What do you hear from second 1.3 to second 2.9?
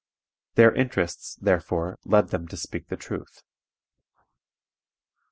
therefore, led them to speak